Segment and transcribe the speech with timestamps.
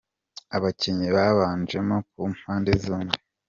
[0.55, 3.17] Abakinnyi babanjemo ku mpande zombi: